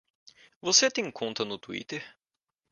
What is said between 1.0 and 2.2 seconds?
conta no Twitter?